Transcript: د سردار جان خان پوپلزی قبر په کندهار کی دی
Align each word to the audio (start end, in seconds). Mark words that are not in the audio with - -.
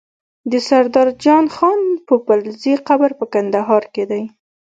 د 0.51 0.53
سردار 0.67 1.09
جان 1.23 1.45
خان 1.55 1.79
پوپلزی 2.07 2.73
قبر 2.87 3.11
په 3.19 3.25
کندهار 3.33 3.83
کی 3.93 4.03
دی 4.11 4.23